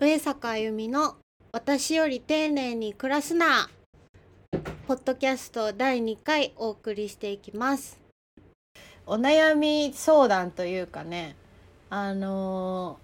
[0.00, 1.14] 上坂あゆみの
[1.52, 3.70] 私より丁寧に暮らすな。
[4.88, 8.00] ポッドキャスト第2回お送りしていきます。
[9.06, 11.36] お悩み相談というかね
[11.90, 12.98] あの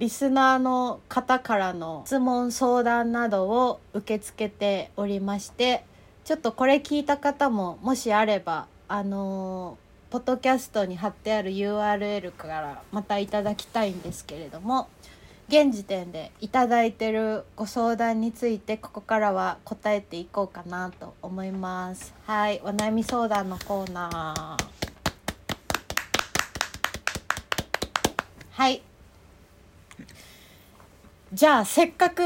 [0.00, 5.84] リスナーの方からの質問相談などを受け付けておりまして
[6.24, 14.88] ちょっとこれ聞いた方ももしあればあのーポッドキャストに貼ってある URL からまたいただきたいんですけれども
[15.48, 22.14] 現時点でいただいてるご相談についてここからは答えていこうかなと思います。
[22.26, 24.66] はいお悩み相談のコーナー。
[28.52, 28.82] はい。
[31.32, 32.22] じゃあせっかく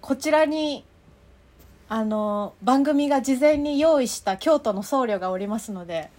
[0.00, 0.84] こちらに
[1.88, 6.10] あの番組が事前に用意した京都の僧侶がおりますので。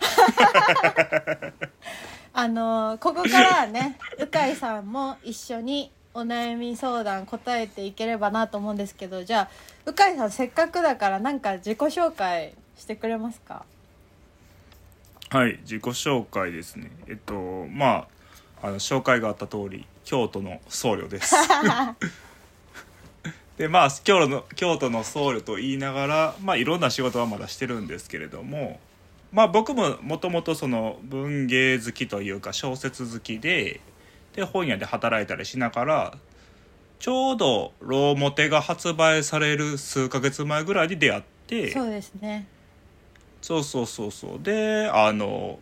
[2.36, 9.48] あのここからはね鵜飼さんも一緒にお悩み相談答えていければなと思うんですけどじゃあ
[9.86, 13.64] 鵜飼さんせっかくだからなんか自己紹介してくれますか？
[15.30, 16.90] はい自己紹介ですね。
[17.08, 18.06] えっとま
[18.62, 21.34] ああの紹介があった通り京都の僧侶です。
[23.58, 28.80] でまあ京都の京都の僧侶と言いながらまあいろんな仕事はまだしてるんですけれども
[29.34, 33.80] まあ僕ももともとその文芸好きというか小説好きで
[34.32, 36.18] で本屋で働いたりしながら
[37.00, 42.46] ちょうど「ローモテ」が発売される数ヶ月前ぐらいに出会ってそうですね。
[43.42, 44.42] そうそうそうそう。
[44.42, 45.58] であの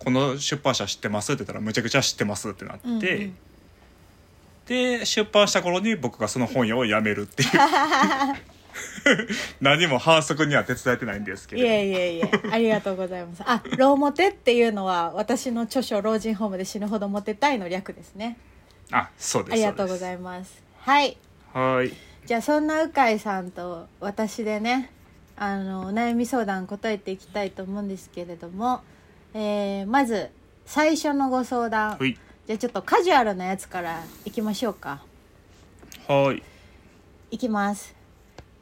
[0.00, 3.36] この出版社知ってますって言ったらむちゃくちゃ知ってますってなって、うんうん。
[4.66, 7.50] で出版した頃に僕がその本屋を辞めるっていう
[9.60, 12.30] 何も反則には手伝えてないんですけいどえいえいえ。
[12.50, 13.42] ありがとうございます。
[13.46, 18.36] あローモテっていうのは私の著書「老人ホームで死ぬほどモテたい」の略ですね。
[18.92, 20.62] あそうですありがとうごいざいます。
[20.78, 21.16] はい。
[21.52, 21.92] はい。
[22.26, 24.90] じゃあそんな鵜飼さんと私でね
[25.36, 28.82] あのお悩み相談答えていきたいと思うんですけれども、
[29.34, 30.30] えーまず
[30.66, 31.96] 最初のご相談。
[31.98, 32.16] はい。
[32.46, 35.02] じゃあちょっとカジュアルなやつからいきましょうか。
[36.06, 36.42] はい。
[37.30, 37.94] いきます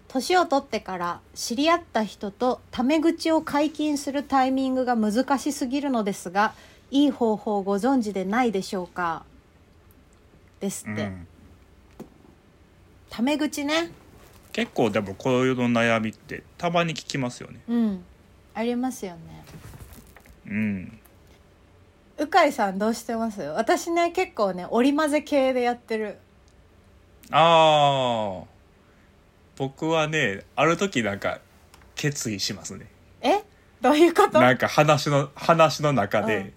[0.08, 6.54] 年を取ってから知り合った人とタメ口を解禁するタイミングが難しすぎるのですが
[6.90, 9.24] いい方法をご存知でないでしょうか？
[10.60, 11.26] ですって、うん、
[13.10, 13.90] タメ口ね。
[14.52, 17.60] 結構でもこういうの悩みってたまに聞きますよね。
[17.68, 18.04] うん。
[18.54, 19.44] ありますよね。
[20.46, 20.98] うん。
[22.16, 23.42] 鵜飼さんどうしてます？
[23.42, 26.16] 私ね結構ね織り交ぜ系でやってる。
[27.30, 28.44] ああ
[29.58, 31.40] 僕はねある時なんか
[31.96, 32.86] 決意しますね。
[33.20, 33.42] え？
[33.80, 34.40] どういうこと？
[34.40, 36.52] なんか話の話の中で、うん。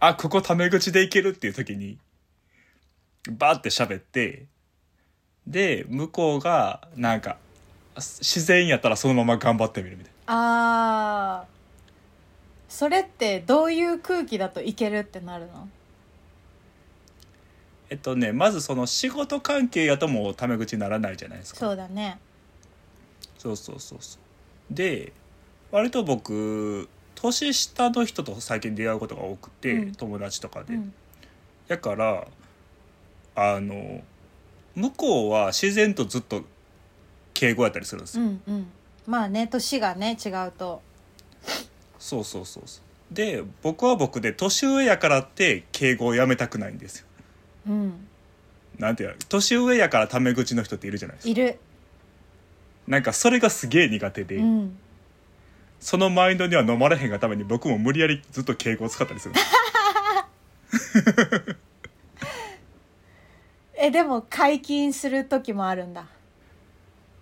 [0.00, 1.98] あここタメ口でいけるっていう時に
[3.30, 4.46] バーって喋って
[5.46, 7.38] で向こうがなんか
[7.96, 11.60] 自然やったらそのまま頑張ってみるみたいあー。
[12.68, 15.68] それってどういう空気だといけるってなるの？
[17.90, 21.60] えっとねまずその仕事関係やともうタメ口にならないじゃないですか。
[21.60, 22.18] そうだね。
[23.36, 24.18] そうそうそうそ
[24.70, 24.74] う。
[24.74, 25.12] で
[25.72, 29.92] 割と僕年下の人と最近出会うことが多くて、うん。
[29.92, 30.94] 友達とかで、うん。
[31.68, 32.26] だから
[33.34, 34.02] あの
[34.74, 36.42] 向こうは自然とずっと
[37.34, 38.66] 敬語やったりするんですよ、うんうん。
[39.06, 40.80] まあね年がね違うと。
[41.98, 43.14] そうそうそうそう。
[43.14, 47.06] で僕は僕で年上やからって敬語をやめたくないんですよ
[47.70, 48.06] うん。
[48.78, 49.14] なんていうの？
[49.28, 51.30] 年上やからタメ口の人っているじゃないですか。
[51.30, 51.58] いる。
[52.88, 54.78] なんかそれがすげえ苦手で、うん。
[55.78, 59.34] そのマインドには飲まれへんがために僕も無理やりずっと敬語を使ったりする。
[63.78, 66.06] えでも解禁する時もあるんだ。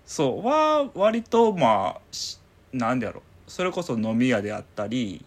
[0.07, 0.47] そう。
[0.47, 2.39] は割とまあし
[2.73, 3.23] なんでやろ。
[3.47, 5.25] それこそ飲み屋であったり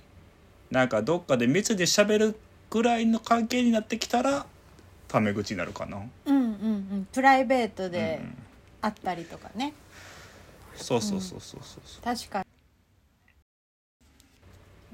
[0.70, 2.36] なんかどっかで密で喋る
[2.70, 4.46] ぐらいの関係になってきたら
[5.12, 6.46] タメ口になるかな、うんうんう
[6.96, 7.08] ん。
[7.12, 7.92] プライベートうん。
[7.92, 8.22] で
[8.82, 9.74] 会ったりとかね、
[10.76, 12.04] そうそうそうそうそうそう。
[12.04, 12.46] 確かに。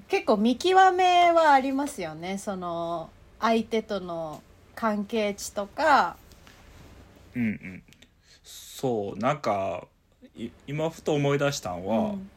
[0.07, 2.37] 結構見極めはありますよね。
[2.37, 3.09] その
[3.39, 4.41] 相手との
[4.75, 6.17] 関係値とか。
[7.35, 7.83] うんうん。
[8.43, 9.85] そうなんか
[10.35, 12.29] い今ふと思い出したんは、うん。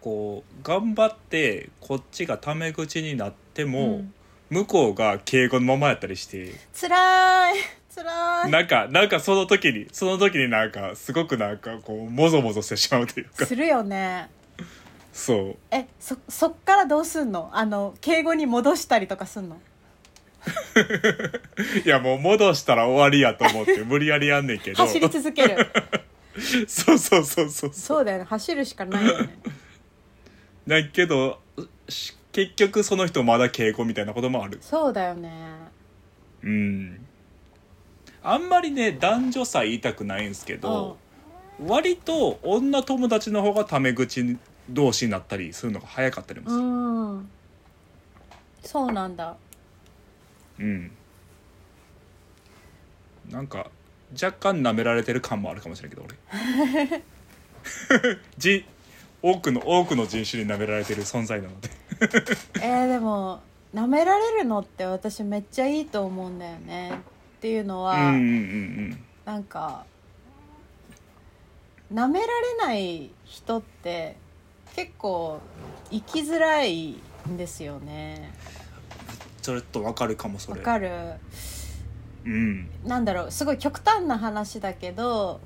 [0.00, 4.14] こう頑張ってこっちがタメ口になっても、うん
[4.50, 6.52] 向こうが敬語のままやったりして。
[6.72, 7.54] つらい。
[7.90, 8.50] つらい。
[8.50, 13.44] なんかなんかその時にその時になんかすごくなんかこうもぞもぞしてしまうというか。
[13.46, 14.30] するよね。
[15.12, 15.56] そう。
[15.70, 17.50] えそそっからどうすんの？
[17.52, 19.58] あの敬語に戻したりとかすんの？
[21.84, 24.76] いやもう戻したら終わりやと思って 無理やりやんねんけど。
[24.84, 25.66] 走り続ける。
[26.68, 28.04] そうそうそうそうそう。
[28.04, 28.24] だよね。
[28.24, 29.38] 走るしかないよね。
[30.66, 31.40] だけど
[31.88, 34.58] し結局その人まだ稽古みたいなこともある。
[34.60, 35.32] そうだよね。
[36.44, 37.04] うん。
[38.22, 40.98] あんまりね男女差言いたくないんですけど、
[41.66, 44.38] 割と女友達の方がタメ口
[44.70, 47.30] 同士になったりするのが早かったりもすうるん。
[48.62, 49.36] そうなんだ。
[50.60, 50.92] うん、
[53.30, 53.66] なんか
[54.12, 57.02] 若干舐められてる感もあるかもしれんけど俺。
[58.38, 58.64] じ
[59.22, 61.68] 多くの多くの人種に舐められてる存在なので
[62.62, 63.40] えー、でも
[63.74, 66.92] 舐められるのって私めっちゃいいと思うんだよね。
[67.38, 68.14] っていうのは、うんうんう
[68.94, 69.84] んなんか
[71.92, 74.16] 舐められない人って
[74.74, 75.40] 結構
[75.90, 76.98] 生きづらい
[77.28, 78.32] んですよね。
[79.42, 80.60] ちょっとわかるかもそれ。
[80.60, 80.90] わかる？
[82.24, 82.68] うん。
[82.84, 85.40] なんだろうすごい極端な話だけど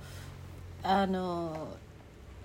[0.82, 1.68] あの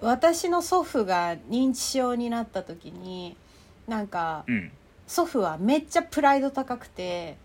[0.01, 3.35] 私の祖父が認知症になった時に
[3.87, 4.71] なんかうん
[5.07, 7.37] 祖父はめっちゃプライド高くて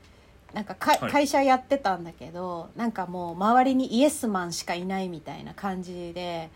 [0.53, 6.51] なんかか、はい会社やってたんだけどなんかもう周りにイエスマンしかいないみたいな感じで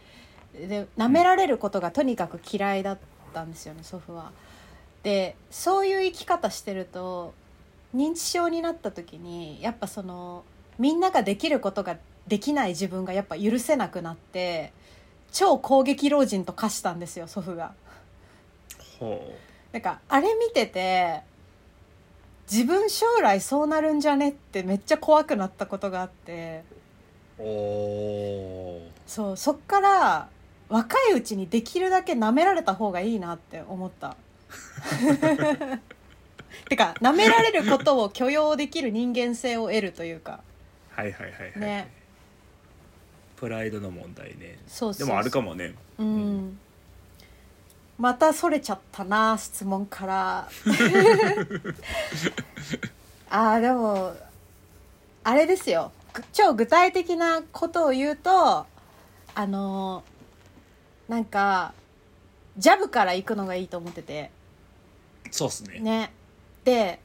[0.53, 2.99] で舐められることがとにかく嫌いだっ
[3.33, 4.33] たんですよね祖父は。
[5.03, 7.33] でそういう生き方してると
[7.95, 10.43] 認知症になった時にやっぱその
[10.79, 11.97] みんなができることが
[12.27, 14.73] できない自分がやっぱ許せなくなって
[15.31, 17.73] 超攻撃老人と化したんですよ祖父が。
[18.99, 19.33] ほ
[19.77, 21.21] なんかあれ見てて
[22.51, 26.65] 自分将来そうなるんじゃねってめっちゃ怖くなったことがあって。
[27.39, 28.81] うおー。
[29.07, 30.31] そうそっから
[30.71, 34.17] 若いうちにできるだけ舐められた方がいいなって思った。
[36.71, 40.41] てか舐められることを許容できる人間性を得るというか。
[40.89, 41.91] はいはいはいはい、ね。
[43.37, 44.59] プライドの問題ね。
[44.67, 45.75] そうそうでもあるかもね。
[45.99, 46.59] うん、
[47.99, 50.49] またそれちゃったな質問から。
[53.29, 54.15] あーでも
[55.25, 55.93] あれですよ。
[56.13, 58.67] ぐ超具体的なことを言うと
[59.35, 60.05] あの
[61.09, 61.75] なんか
[62.57, 64.31] ジャブから行くのがいいと思ってて。
[65.31, 65.81] そうっすね。
[65.81, 66.13] ね。
[66.65, 67.01] で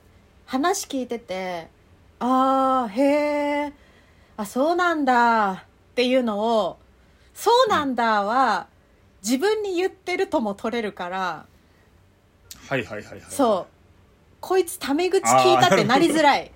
[0.45, 1.69] 話聞いてて
[2.19, 3.03] ああへ
[3.67, 3.73] え
[4.37, 6.77] あそうなんだっていうのを
[7.33, 8.67] 「そうなんだ」は
[9.23, 11.45] 自分に言ってるとも取れるから
[12.71, 13.21] はいはいはいはい。
[13.29, 13.73] そう。
[14.39, 16.51] こいつタメ口聞いたってなりづらい。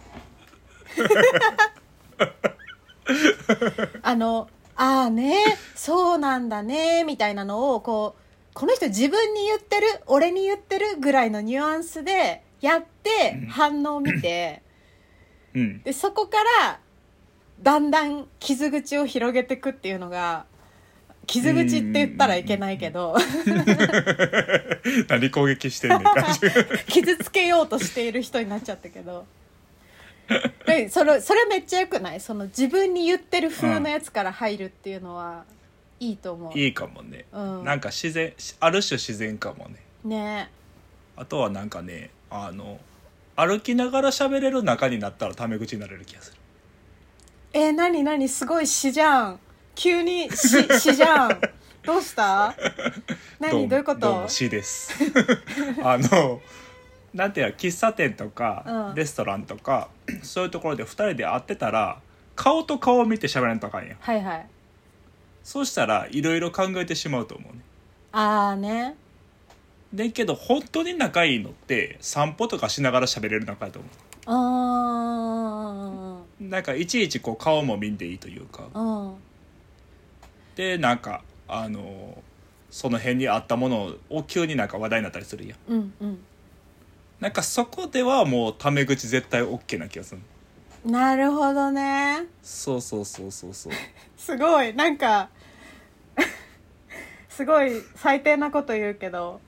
[4.02, 4.48] あの
[4.78, 5.36] ああね
[5.76, 8.22] そうなんだねみたいなのをこう
[8.54, 13.48] この人自分に言ってる俺に言ってるぐらいのニュアンスでやってうん。
[13.48, 14.62] 反応を見て
[15.54, 15.82] うん。
[15.84, 16.80] でそこから
[17.62, 20.46] だんだん傷口を広げていくっていうのが
[21.28, 23.16] 傷口って言ったらいけないけど。
[25.08, 26.02] 何攻撃してんねん
[26.88, 29.26] 傷つけようとしている人になっちゃったけど。
[30.66, 32.20] でそれそれめっちゃよくない？
[32.20, 35.46] その自分に言ってる風のやつから入るっていうのは
[36.00, 37.64] いいと思う、いいかもね、うん。
[37.64, 39.76] なんか自然ある種自然かもね。
[40.04, 40.50] ね。
[41.16, 42.80] あとはなんかねあの
[43.36, 46.38] 歩きながら喋れる仲になったらタメ口になれる気がする。
[47.54, 49.40] えー、何何すごい詩じゃん
[49.76, 51.42] 急に詩詩じゃん。
[51.84, 52.56] どうした？
[53.40, 53.68] 何？
[53.70, 54.94] どういうこどうもです。
[55.84, 56.42] あの
[57.14, 58.96] なんていうの喫茶店とか、うん。
[58.96, 59.90] レストランとか
[60.24, 62.00] そういうところで2人で会ってたら
[62.36, 63.98] 顔と顔を見て喋らんとあかんやん。
[64.00, 64.48] はいはい。
[65.44, 67.62] そうしたらいろいろ考えてしまうと思うね。
[68.12, 68.96] ああね。
[69.94, 73.88] でけど本当に仲いいのって散歩とかしながら喋れる仲やと思
[74.28, 74.36] あ
[76.42, 78.64] うなんかいちいちこう顔も見んでいいというか。
[78.74, 79.16] ーうん
[80.56, 82.24] でなんかあの
[82.70, 85.72] その辺にあったものを急になんか話題になったりするやん。
[85.72, 86.20] うんうん。
[87.20, 90.22] なんかそこではもうタメ口絶対 OK な気がする
[90.86, 92.26] なるほどね。
[92.44, 93.74] そうそうそうそうそう。
[94.18, 94.74] すごい。
[94.74, 95.30] なんか
[97.30, 99.40] すごい最低なこと言うけど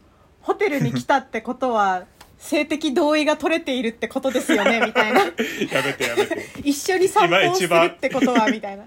[0.42, 2.06] ホテルに来たってことは
[2.38, 5.22] 性的同意が取れているってことですよね みたいな。
[5.22, 6.46] やめてやめて。
[6.64, 8.84] 一緒に散歩をするってことはみたいな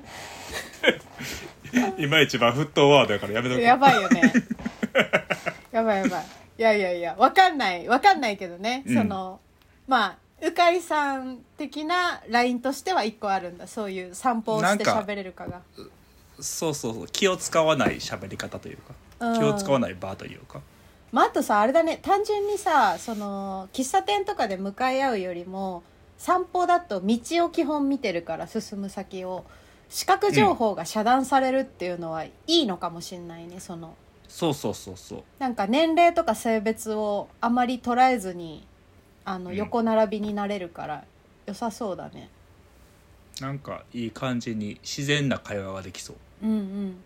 [1.98, 4.32] 今一番沸騰ワードやからやめとくやばいよね。
[5.72, 6.24] やばいやばい。
[6.58, 7.88] いやいやいやわかんない。
[7.88, 8.96] わかんないけどね、うん。
[8.96, 9.40] その
[9.86, 13.66] まあ鵜飼さん的なラインとしては一個あるんだ。
[13.66, 15.60] そういう散歩をして喋れるかが。
[16.40, 17.06] そうそうそう。
[17.08, 18.94] 気を使わない喋り方というか。
[19.20, 19.38] うん。
[19.38, 20.60] 気を使わない場というか。
[21.12, 21.98] まあ、あとさあれだね。
[22.02, 25.82] 単純にさその喫茶店とかで向かい合うよりも
[26.18, 29.44] 散歩だと道を基本見てるから進む先を
[29.90, 33.96] 視覚情報が遮断されるっていうのはいいのかもしんないねその。
[34.28, 35.22] そうそうそうそう。
[35.40, 38.64] なんか年齢とか性別をあまり捉えずに
[39.24, 39.56] あのうん。
[39.56, 41.04] 横並びになれるから
[41.44, 42.30] 良さそうだね。
[43.40, 46.16] なんかいい感じに自然な会話ができそう。
[46.44, 46.96] うんうん。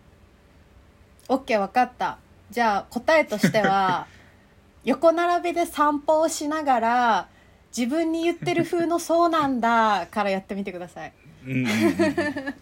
[1.29, 2.19] OK 分かった。
[2.51, 4.07] じゃあ答えとしては
[4.85, 7.29] 横並びで散歩をしながら
[7.75, 11.13] 自分に言ってる風の「そうなんだ」からやってみてください。
[11.47, 12.55] うんうんうんうん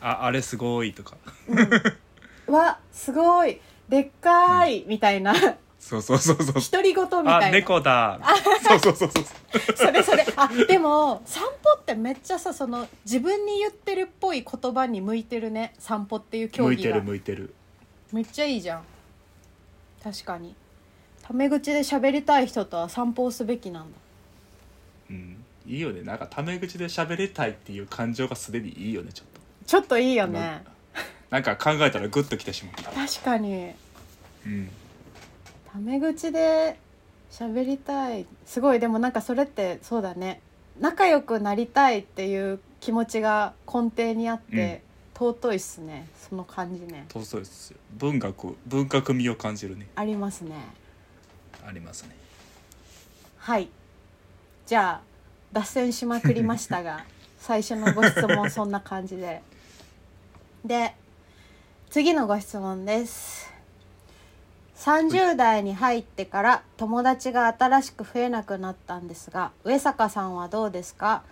[0.00, 1.16] ああれすごいとか。
[2.46, 3.60] うわすごい。
[3.88, 5.34] でっかーい、みたいな。
[5.78, 6.54] そうそうそうそう。
[6.54, 7.50] 独り言みたあいな。
[7.50, 8.18] 猫だ。
[8.66, 9.24] そうそうそうそう。
[9.76, 10.26] それそれ。
[10.36, 15.74] あでも散歩ってめっちゃさその自分に言ってるっぽい言葉に向いてるね。
[15.78, 17.54] 散歩っていう競向いて技がる向いてる。
[18.12, 18.82] めっちゃいいじゃん。
[20.02, 20.54] 確かに。
[21.22, 23.98] タメ口で喋りたい人とは散歩をすべきなんだ。
[25.10, 25.44] うん。
[25.66, 26.02] いいよね。
[26.02, 29.35] なんかタメ口で喋りたいっていう感情がすでにいいよねちょっと
[29.66, 30.62] ちょっといいよね。
[31.30, 32.90] なんか考えたらグッときてしまった。
[32.92, 33.72] 確かに。
[34.46, 34.70] うん。
[35.72, 36.78] タメ口で
[37.30, 38.26] 喋りたい。
[38.46, 38.80] すごい。
[38.80, 40.40] でもなんかそれってそうだね。
[40.78, 44.82] 仲良くなりたいっていう気持ちが根底にあって、
[45.14, 46.06] 尊いっすね。
[46.28, 47.06] その感じね。
[47.12, 47.78] そうそうですよ。
[47.92, 49.88] 文学文学味を感じるね。
[49.96, 50.54] ありますね。
[51.66, 52.14] ありますね。
[53.38, 53.68] はい。
[54.66, 55.00] じゃあ
[55.52, 57.04] 脱線しまくりましたが
[57.38, 59.42] 最初のご質問そんな感じで
[60.66, 60.94] で
[61.90, 63.52] 次のご質問です。
[64.76, 71.22] 30代に入ってから友達が新しく増えなくなったんですが上坂さんはどうですか？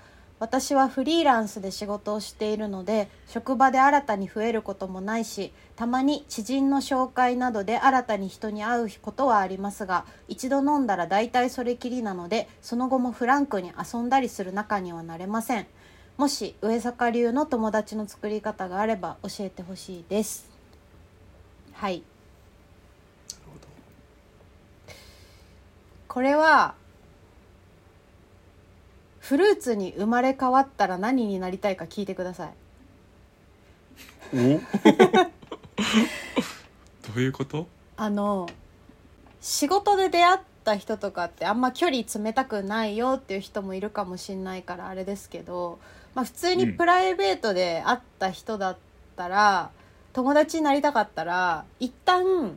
[0.40, 15.66] 私はフリーランスで仕事をしているので職場で新たに増えることもないしたまに知人の紹介などで新たに人に会うことはありますが一度飲んだら大体それきりなのでその後もフランクに遊んだりする仲にはなれません。
[16.16, 20.48] もし上坂流の友達の作り方があれば教えてほしいです。
[21.72, 22.02] はい。
[26.06, 26.76] これは
[29.18, 32.54] フルーツに生まれ変わったら何になりたいか聞いてください。
[34.32, 34.60] お？
[37.02, 37.66] どういうこと？
[37.96, 38.48] あの
[39.40, 45.80] 仕事で出会った人とかってあんま距離詰めたくないよっていう人もいるかもしんないからあれですけど、
[46.14, 48.76] まあ、普通にプライベートで会った人だっ
[49.16, 49.70] たら、
[50.12, 52.56] 友達になりたかったら一旦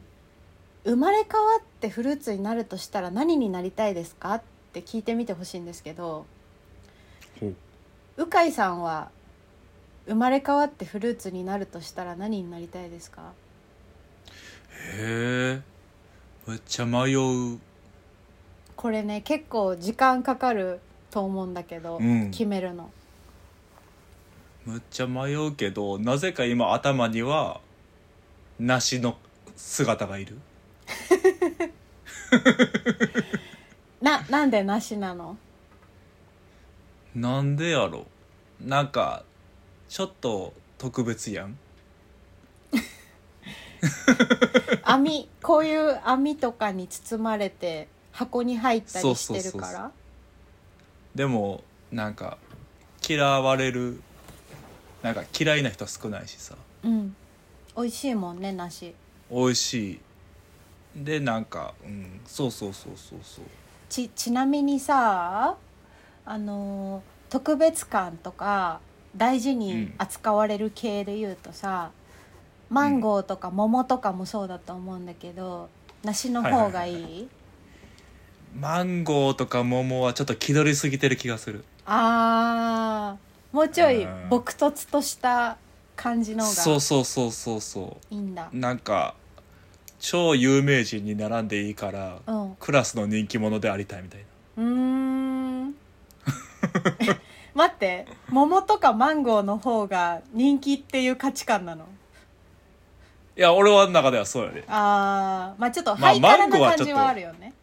[0.84, 4.42] 生まれ変わってフルーツになるとしたら何になりたいですかっ
[4.74, 6.28] て聞いてみてほしいんですけど
[8.16, 9.10] 鵜飼さんは
[10.06, 13.34] 生まれ変わってフルーツになるとしたら何になりたいですか？
[14.96, 15.62] へえ。
[16.48, 17.60] めっちゃ迷う。
[18.76, 22.30] これね結構時間かかると思うんだけど、うん。
[22.30, 22.92] 決めるの
[24.68, 27.62] めっちゃ迷うけどなぜか今頭には
[28.60, 29.18] 梨の
[29.56, 30.38] 姿がいる。
[34.02, 35.38] ななんでなしなの？
[37.16, 38.08] なんでやろ？
[38.60, 39.24] なんか
[39.88, 41.58] ちょっと特別やん。
[44.84, 49.92] 網こういう網とかに包まれて箱に入ったりしてるから？
[51.16, 52.38] でもなんか
[53.08, 54.02] 嫌われる
[55.04, 56.56] なんか嫌いな人少ないしさ。
[56.84, 57.16] うん。
[57.76, 58.94] 美味しいもんね梨。
[59.32, 60.00] 美味しい。
[60.96, 63.46] でなんかうんそうそうそうそうそう。
[63.90, 65.56] ちちなみにさ
[66.26, 68.80] あのー特別感とか
[69.16, 71.92] 大事に扱われる系で言うとさ、
[72.70, 75.70] マンゴーとか桃とかもそうだと思うんだけど
[76.06, 77.28] 梨の方がいい,、はいはい。
[78.58, 81.66] マンゴーとか桃はちょっと気取りすぎてる気がする。
[81.86, 83.27] あー
[83.58, 84.30] もうちょいうん。
[84.30, 85.58] 朴突とした
[85.96, 88.52] 感じの方そうがそうそうそうそいいんだ。
[88.54, 89.16] うなんか
[90.00, 92.52] 超有名人に並んでいいからうん。
[92.52, 94.20] うクラスの人気者でありたいみたい
[94.58, 94.64] な。
[94.64, 95.76] ーん。
[97.56, 98.06] 待って。
[98.30, 101.86] 桃とかマンゴーの方が人気っていう価値観なの？
[103.36, 104.66] いや俺は中ではそうやで。
[104.68, 105.60] あー。
[105.60, 107.54] まあちょっとまあハイカラな感じはあるよね、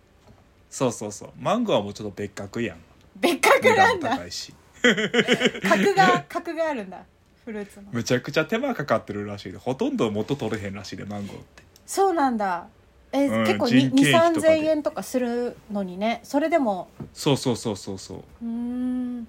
[0.68, 1.30] そうそうそう。
[1.38, 2.78] マンゴーはもうちょっと別格やん。
[3.14, 4.16] 別格なんだ。
[4.16, 4.52] 高いし
[5.62, 7.04] 格が格があるんだ。
[7.44, 7.88] フルーツの。
[7.92, 9.58] むちゃくちゃ手間かかってるらしいで。
[9.58, 11.62] ほとんど元取れへんらしいでマンゴーって。
[11.86, 12.66] そうなんだ。
[13.12, 16.20] え、うん結構人件費とか2 3で千円とかするのにね。
[16.24, 16.88] それでも。
[17.12, 18.18] そうそうそうそうそう。
[18.18, 19.28] うーん。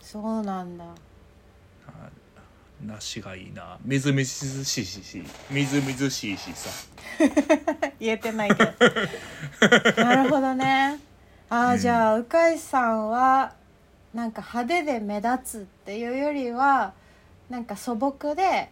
[0.00, 0.84] そうなんだ。
[1.88, 2.10] あ
[2.84, 3.78] 梨がいいな。
[3.84, 6.70] みずみずしいしみずみずしいしさ。
[8.00, 8.72] 言えてないけど。
[10.02, 10.98] なるほどね。
[11.48, 11.78] あー、うん。
[11.78, 13.52] じゃあ鵜飼さんは
[14.16, 16.94] なんか派手で目立つっていうよりは
[17.50, 18.70] なんか素朴で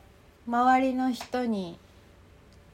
[0.48, 1.78] 周りの人に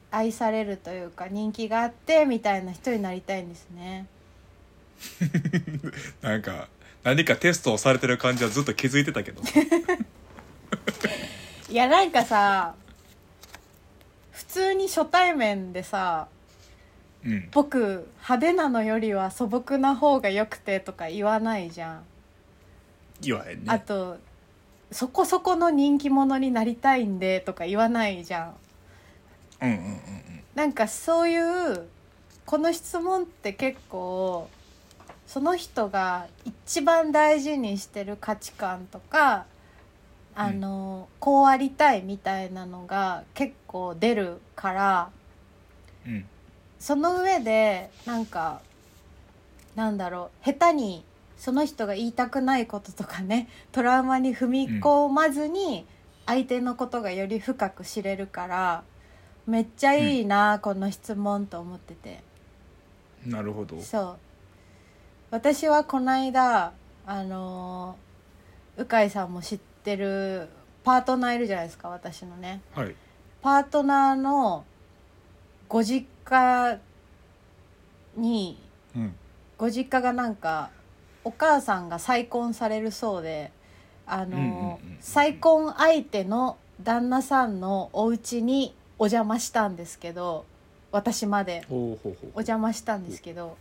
[0.09, 4.05] 愛されるというか人気があってみたいな人になりたいんですね。
[6.23, 6.69] なんか
[7.03, 9.41] 何かテストをされてる感じはずっと気づいてたけど
[11.69, 12.75] いやなんかさ
[14.31, 16.29] 普通に初対面でさ
[17.25, 22.05] うん僕派手なのよりは素朴な方が良くてとか言わないじゃん。
[23.21, 23.65] 言わへんね。
[23.67, 24.17] あと
[24.91, 28.55] そこそこの人気者になりたいんでとか言わないじゃん。
[29.61, 29.95] うんうんうんうん。
[30.55, 31.87] なんかそういう
[32.45, 34.49] この質問って結構
[35.25, 39.45] その人が一番大事にしてる価値観とか
[40.33, 45.09] あの、こうありたいみたいなのが結構出るから
[46.05, 46.25] うん。
[46.79, 48.61] その上でなんか
[49.75, 51.05] なんだろう下手に
[51.41, 55.87] その人が言いたくないこととかねトラウマに踏み込まずに
[56.27, 58.83] 相手のことがより深く知れるから
[59.47, 62.23] めっちゃいいな、この質問と思ってて。
[63.25, 63.81] なるほど。
[63.81, 64.17] そう。
[65.31, 66.73] 私はこの間
[67.05, 70.47] あのー鵜飼さんも知ってる
[70.83, 72.61] パートナーいるじゃないですか私のね。
[72.75, 72.95] はい。
[73.41, 74.63] パートナーの
[75.67, 76.77] ご実家
[78.15, 78.59] に
[78.95, 79.15] うん。
[79.57, 80.69] ご実家がなんか
[81.23, 83.51] お母さんが再婚されるそうで
[84.05, 90.45] あの、うんうんうん再婚相手の旦那さんのお家にお邪魔したんですけど
[90.91, 91.63] 私まで。
[91.69, 91.97] お
[92.35, 93.57] 邪魔したんですけど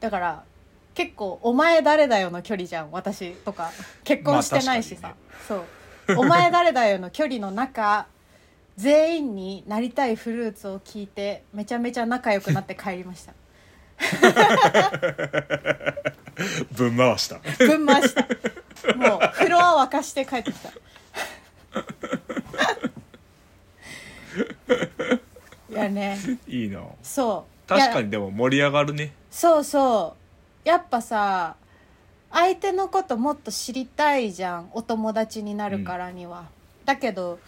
[0.00, 0.44] だから
[0.94, 3.70] 結構「お前誰だよ」の距離じゃん私とか。
[4.04, 5.16] 結婚してないしさ、ま
[5.48, 5.64] そう
[6.20, 8.06] 「お前誰だよ」の距離の中
[8.76, 13.32] 全員になりたいフルーツを聞いてめちゃめちゃ仲良くなって帰りました
[16.72, 17.40] ぶん回した。
[17.58, 18.22] ぶん回した。
[18.96, 20.68] もうフロア沸かして帰ってきた。
[25.70, 26.18] いやね。
[26.46, 26.82] いいな。
[27.02, 27.68] そう。
[27.68, 29.14] 確かにでも盛り上がるね。
[29.30, 30.16] そうそ
[30.64, 30.68] う。
[30.68, 31.56] やっぱさ
[32.32, 36.46] 相手のこともっと知りたいじゃんお友達になるからには、
[36.84, 37.38] だけど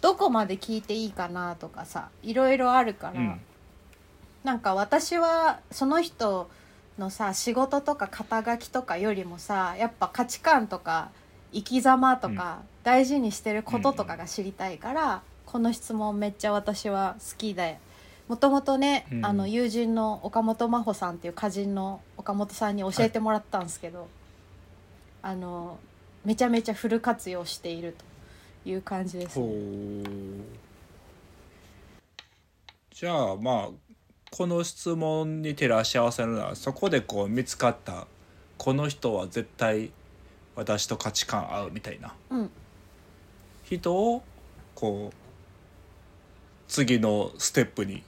[0.00, 3.40] どこまで聞いていいかなとかさいろいろあるから、うん
[4.48, 6.48] なんか私はその人
[6.98, 11.10] のさ仕事とか肩書きとかよりもさやっぱ価値観とか
[11.52, 17.78] 生き様とか大事にしてることとかが知りたいから、この質問めっちゃ私は好きで
[18.26, 19.26] もともとね、うん。
[19.26, 24.08] あの友人の岡本真帆さんっていう歌人の岡本さんに教えてもらったんですけど、
[25.20, 25.78] あの
[26.24, 27.94] めちゃめちゃフル活用している
[28.64, 29.52] という感じですほね。
[29.52, 30.58] う。
[32.94, 33.87] じゃあまあ
[34.30, 38.06] この質問に照らし合わせるのはそこでこう見つかった
[38.56, 39.90] この人は絶対
[40.54, 42.14] 私と価値観合うみたいな。
[42.30, 42.50] うん。
[43.64, 44.22] 人を
[44.74, 45.16] こう
[46.68, 48.02] 次のステップに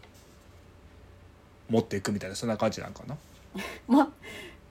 [1.68, 3.16] 持っていくみたいなそんな感じなんかな？
[3.86, 4.08] まあ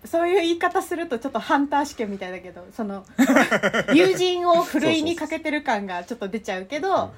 [0.08, 3.06] そういう言い方するとちょっとハンター試験みたいだけどその
[3.94, 7.14] 友人をふるいにかけてる感がちょっと出ちゃうけど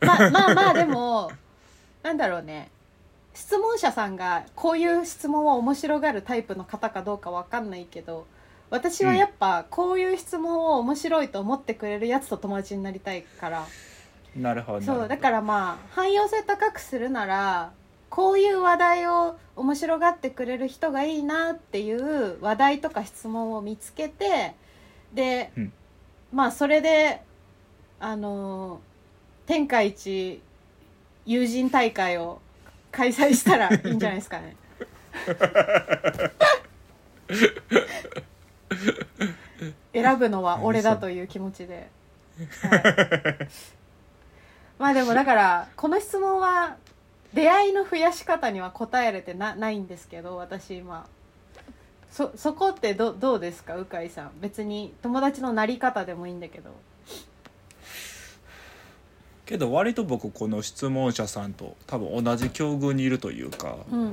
[0.00, 1.30] まあまあまあでも
[2.02, 2.70] なんだろうね
[3.36, 8.26] 質問者さんがこういう質問を面白がるタイプの方かどうかわかんないけど
[8.70, 13.66] 私はやっぱこういう質問を面白いと思ってくれるやつと友達になりたいから。
[14.34, 14.80] なるほど。
[14.80, 17.72] そうだからまあ汎用性高くするなら
[18.08, 24.54] こういう話題を面白がってくれる人がいいなっていう話題とか質問を見つけて
[25.12, 25.72] で、うん。
[26.32, 27.20] まあそれで
[28.00, 28.80] あの
[29.44, 30.40] 天下一
[31.26, 32.40] 友人大会を
[32.96, 34.56] 開催したらいいんじゃないですかね。
[39.92, 41.90] 選ぶのは俺だという気持ちで。
[42.62, 43.48] はい。
[44.78, 46.76] まあでもだからこの質問は
[47.34, 51.06] 出会いの増やし方には答えれてなないんですけど私今。
[52.10, 53.74] そそこってどどうですか？
[53.74, 54.30] 鵜飼さん。
[54.40, 56.70] 別に友達のなり方でもいいんだけど。
[59.46, 64.10] けど割と僕この質問者さんと多分同じ境遇にいるというか、うん。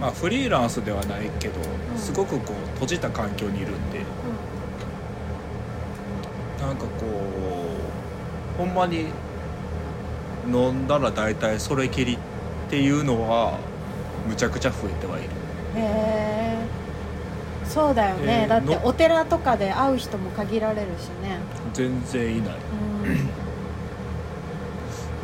[0.00, 1.98] まあフリーランスではないけどん。
[1.98, 4.00] すごくこう閉じた環境にいるんで
[6.58, 6.88] なんかこ
[8.54, 9.06] うほんまに
[10.50, 12.18] 飲んだら大体それきりっ
[12.70, 13.58] ていうのは
[14.26, 15.28] むちゃくちゃ増えてはいる。
[15.76, 16.44] うんへえ
[17.66, 21.38] そうだよね、えーだってのお寺とかで会う人も限られるしね。
[21.72, 22.54] 全然いない。
[23.04, 23.43] うん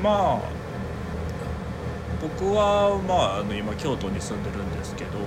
[0.03, 0.41] まあ
[2.21, 5.25] 僕はまああの今京都に住んでるんですけど、うん。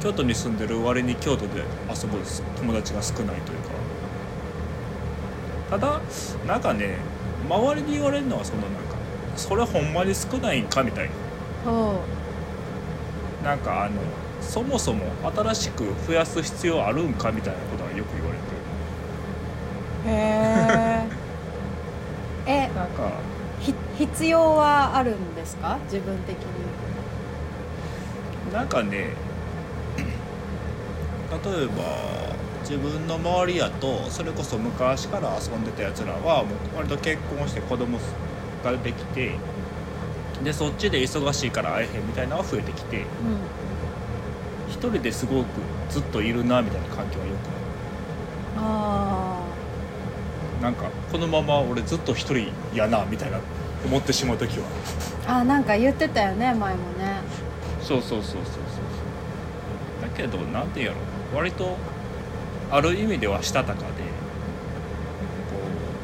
[0.00, 2.18] 京都に住んでる割に京都で遊ぶ
[2.56, 3.76] 友達が少ないというか。
[5.70, 6.00] ただ
[6.46, 6.98] なんかね
[7.48, 8.96] 周りに言われるのはそのなんか
[9.36, 11.10] それほんまに少ないんかみたい
[11.64, 12.00] ほ
[13.42, 14.00] ななんかあの
[14.40, 18.44] そもそも新しく増やす必要あるんかみたいなことはよく言われて
[20.06, 20.55] うへええ
[22.76, 23.10] なんか
[23.60, 25.78] ひ必要はあるんですか？
[25.84, 26.42] 自分的に。
[28.52, 29.08] なんかね
[29.96, 31.72] 例えば
[32.60, 37.98] 自分の周りやとそれこそ昔から遊んでたやつらはもう割と結婚して子供
[38.64, 39.32] ができて
[40.44, 43.04] でそっちで忙しいから会えへんみたいなのが増えてきてう
[44.68, 45.46] 一人ですごく
[45.90, 47.36] ずっといるなみたいな環境はよく
[48.58, 49.40] あ
[50.58, 50.84] るなんか
[51.16, 53.38] このまま俺ずっと一人やなみたいな
[53.86, 54.66] 思ってしまう時は。
[55.26, 57.22] ーあなんか言ってたよね前もね。
[57.80, 58.58] そうそうそうそうそ
[59.98, 61.38] うだけどなんて言うやろ。
[61.38, 61.78] 割と
[62.70, 63.88] ある意味ではしたたかでこ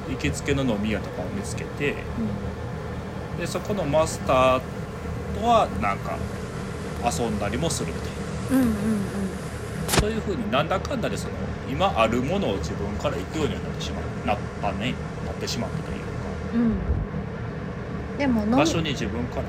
[0.09, 1.94] う行きつけの飲み屋とかを見つけて
[3.38, 4.61] でそこのマスター
[5.38, 6.16] とはなんか
[7.05, 8.11] 遊んだりもするみたい
[8.53, 8.77] なうんうんうん。
[9.88, 11.35] そういうふうになんだかんだでその
[11.70, 14.05] 今あるものを自分から行くようになってしまう
[14.62, 14.94] なったね
[15.27, 16.05] なってしまったというか。
[16.55, 16.61] うん。
[16.61, 17.03] うん
[18.18, 19.48] でも場所に自分からね。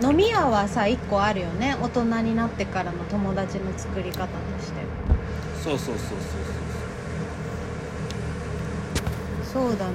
[0.00, 1.76] うん、飲み屋はさ一個あるよね。
[1.82, 4.28] 大人になってからの友達の作り方と
[4.62, 4.80] して。
[5.62, 6.18] そうそうそうそう
[9.52, 9.76] そう。
[9.76, 9.92] だね。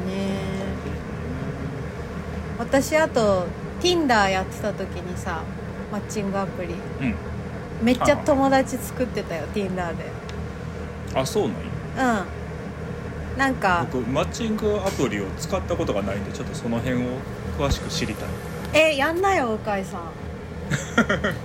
[2.59, 3.45] 私あと
[3.79, 5.43] Tinder やってた時にさ
[5.91, 6.69] マッチングアプリ。
[6.69, 7.15] そううん。
[7.81, 10.05] めっちゃ友達作ってたよ Tinder で。
[11.15, 12.21] あそうなんや。
[12.21, 12.36] うん
[13.37, 16.99] なんか僕マッチングアプリを使ったことがないんでちょっとその辺を
[17.57, 18.29] 詳しく知りたい。
[18.73, 20.01] えやんなよ鵜飼さん。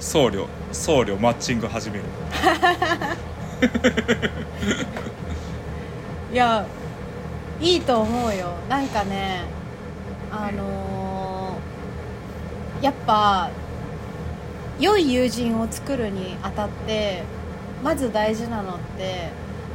[0.00, 2.04] 僧侶僧侶マッチング始める。
[6.32, 6.64] いや
[7.60, 8.54] いいと思うよ。
[8.68, 9.42] なんかね
[10.32, 11.00] あのー
[12.84, 13.50] やっぱ
[14.78, 17.22] 良い友人を作るにあたって
[17.84, 19.28] まず大事なのって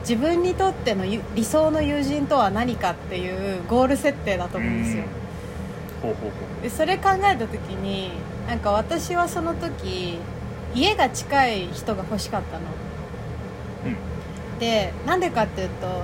[0.08, 5.04] 自分にとってのゆ理想の友人とは何かっていうゴール設定だと思うんですよ。
[6.04, 8.12] ほうほうほでそれ考えた時に
[8.48, 10.20] なんか私はその時
[10.76, 12.66] 家が近い人が欲しかったの。
[13.86, 14.60] ううん。
[14.60, 16.04] でなんでかっていうと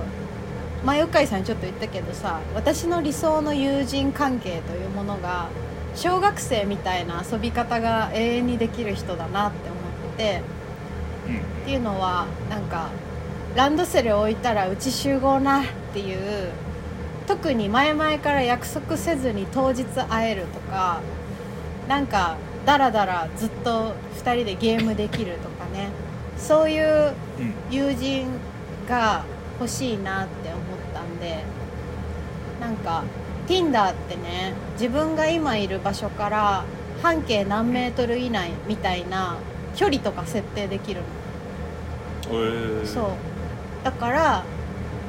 [0.84, 5.48] 前鵜飼さんにちょっと言ったけどさ私の理想の友人関係というものが
[5.94, 10.42] 小学生みたいな遊び方が永遠にできる人だなって思って
[11.28, 11.36] うん。
[11.36, 12.88] っていうのはなんか
[13.54, 16.50] ランドセル置いたらうち集合なっていう。
[17.26, 21.00] 特に前々から約束せずに当日会えるとか
[21.88, 22.36] なんか
[22.66, 25.88] ダラダラずっと2人でゲームできるとかね。
[26.36, 28.26] そういううん友人
[28.88, 29.24] が
[29.60, 30.60] 欲しいなって思っ
[30.92, 31.44] たんで
[32.60, 33.04] なんか
[33.46, 36.64] Tinder ってね自分が今いる場所から
[37.02, 39.36] 半径何メートル以内みたいな
[39.76, 41.06] 距離とか設定できるの。
[42.30, 43.31] えー、そう
[43.84, 44.44] だから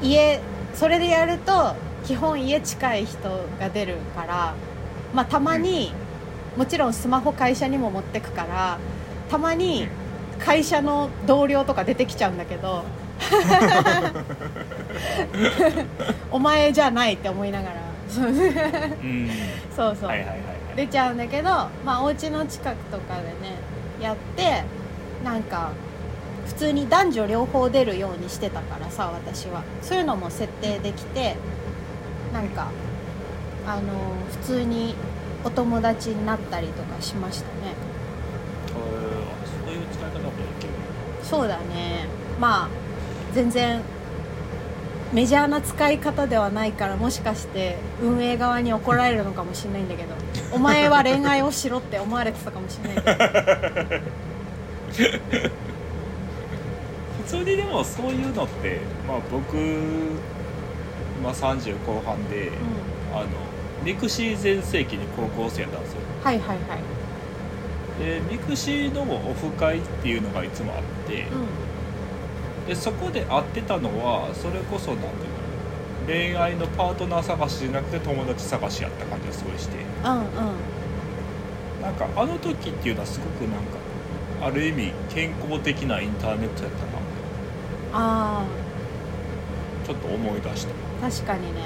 [0.01, 0.39] 家
[0.73, 3.17] それでやると基本家近い人
[3.59, 4.53] が出るから
[5.13, 5.91] まあたまに、
[6.57, 8.79] もちろんスマホ会社にも持ってくから
[9.29, 9.87] たまに
[10.39, 12.83] 会社の同僚とか出てきちゃうんだけど
[16.31, 17.75] お前じゃないって思いながら。
[18.09, 19.29] そううん。
[19.75, 20.37] そうそう、はいはいはいはい。
[20.75, 21.49] 出ちゃうんだけど
[21.85, 23.57] まあお家の近くとかでね
[24.01, 24.63] やって
[25.23, 25.71] なんか
[26.47, 29.63] 普通に男女両方出るようにしてたからさ私は。
[29.81, 31.35] そういうのも設定できて
[32.33, 32.67] なんか
[33.67, 33.81] あの
[34.41, 34.95] 普通に
[35.45, 37.73] お友達になったりとかしましたね。
[38.69, 39.13] えー
[39.65, 40.73] そういう使い方もできる
[41.23, 42.07] そうだね。
[42.39, 42.67] まあ
[43.33, 43.81] 全然
[45.13, 50.15] メジャーな使い方ではないからもしかして運営側に怒られるのかもしれないんだけど
[50.51, 54.01] お前は恋愛をしろって思われてたかもしれないけど。
[55.29, 55.51] 普
[57.33, 59.57] 通にでもそういうのってまあ僕
[61.19, 62.53] 今30後半で、うん。
[63.15, 63.27] あの
[63.83, 65.99] ミクシー全盛期に高校生やったんですよ。
[66.23, 67.99] はいはいはい。
[67.99, 71.27] でミクシーのオフ会っていうのがいつもあって、
[72.65, 74.99] うでそこで会ってたのはそれこそなん
[76.07, 79.77] ていうの恋愛のパートナー探しじゃなくて友達探しやった感じがすごいして。
[79.77, 80.25] んうんうん。
[81.81, 87.02] なんかあの時っていうのはすごくなんかある意味健康的なインターネットやったな
[87.93, 88.45] あ
[89.85, 90.71] ちょっと思い出した
[91.05, 91.61] あ確かにね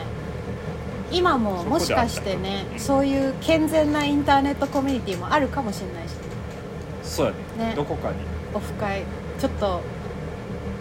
[1.12, 2.80] 今ももしかしてねうん。
[2.80, 6.16] そういう健全なインターネットコミュニティもあるかもしれないし。
[7.04, 7.70] そうやね。
[7.70, 7.76] ね。
[7.76, 8.18] どこかに。
[8.54, 9.04] オフ会
[9.40, 9.82] ちょっと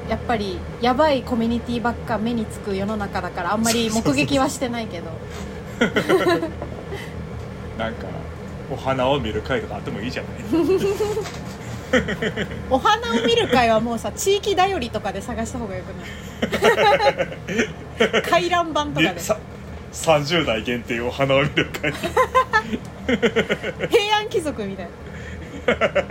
[0.08, 5.10] やっぱりやばいコミュニティばっか目につく世の中だからあんまり目撃はしてないけど。
[7.78, 8.06] なんか
[8.72, 10.32] お花を見る会とかあってもいいじゃない
[12.70, 16.04] お花を見る会はもうさ地域だよりとかで探した方がよくな
[18.20, 18.22] い？
[18.28, 19.20] 回覧板とかで。
[19.20, 19.36] さ
[19.92, 21.90] 30代限定お花を見る会。
[23.88, 24.88] 平安貴族みたい
[25.66, 26.04] な。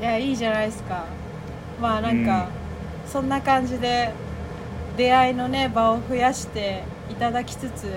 [0.00, 1.04] いやいいじゃないですか。
[1.80, 2.48] まあなんか、
[3.06, 4.10] そんな感じで
[4.96, 7.90] 出会いのね場を増やしていただきつつ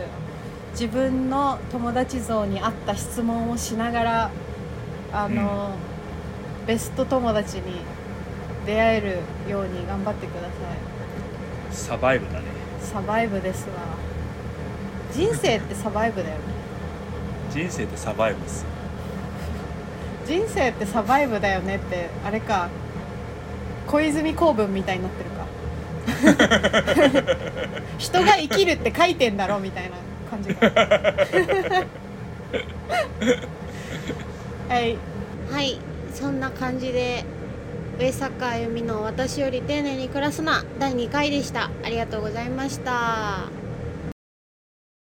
[0.72, 4.30] 自分の友達像に合った質問をしながら
[5.14, 5.76] あの、
[6.66, 7.82] ベスト友達に
[8.66, 10.48] 出会えるように頑張ってくださ
[11.72, 12.46] サバイブだね。
[12.82, 13.76] いサバイブですわ。
[15.14, 16.42] 人生ってサバイブだよね。
[17.52, 18.66] 人生ってサバイブです。
[20.26, 22.70] 人生ってサバイブだよねってあれか
[23.86, 25.44] 小泉公文みたいになってるか。
[28.00, 29.98] 人が生きるって書いてんだろみたいな
[30.32, 31.86] 感じが
[34.70, 34.98] はい。
[35.52, 35.78] はい。
[36.14, 37.26] そんな感じで
[38.00, 41.72] 上坂あゆみの「私より丁寧に暮らすな」第2回でした。
[41.84, 43.63] ありがとうございました。